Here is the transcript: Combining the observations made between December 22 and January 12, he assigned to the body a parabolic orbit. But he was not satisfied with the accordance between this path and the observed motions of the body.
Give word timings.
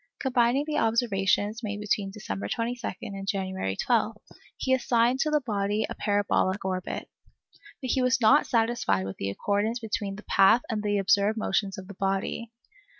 Combining 0.19 0.65
the 0.65 0.79
observations 0.79 1.61
made 1.61 1.79
between 1.79 2.09
December 2.09 2.47
22 2.49 2.87
and 3.03 3.27
January 3.27 3.75
12, 3.75 4.17
he 4.57 4.73
assigned 4.73 5.19
to 5.19 5.29
the 5.29 5.41
body 5.41 5.85
a 5.87 5.93
parabolic 5.93 6.65
orbit. 6.65 7.07
But 7.83 7.91
he 7.91 8.01
was 8.01 8.19
not 8.19 8.47
satisfied 8.47 9.05
with 9.05 9.17
the 9.17 9.29
accordance 9.29 9.77
between 9.77 10.15
this 10.15 10.25
path 10.27 10.63
and 10.71 10.81
the 10.81 10.97
observed 10.97 11.37
motions 11.37 11.77
of 11.77 11.87
the 11.87 11.93
body. 11.93 12.51